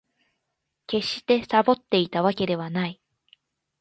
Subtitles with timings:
[0.87, 2.99] 決してサボっていたわけではない